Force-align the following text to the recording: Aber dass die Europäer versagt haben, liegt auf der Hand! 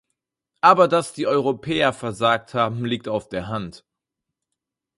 Aber 0.61 0.87
dass 0.87 1.13
die 1.13 1.27
Europäer 1.27 1.93
versagt 1.93 2.55
haben, 2.55 2.85
liegt 2.85 3.07
auf 3.07 3.29
der 3.29 3.49
Hand! 3.49 3.85